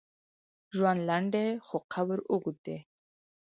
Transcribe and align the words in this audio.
ژوند 0.75 0.99
لنډ 1.09 1.27
دی، 1.33 1.47
خو 1.65 1.77
قبر 1.93 2.19
اوږد 2.31 2.57
دی. 2.65 2.77